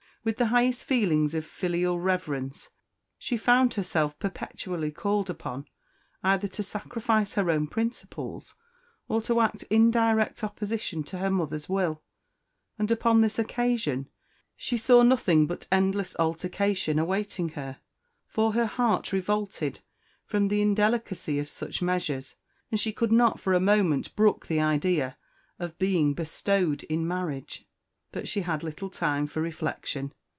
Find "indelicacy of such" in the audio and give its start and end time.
20.61-21.81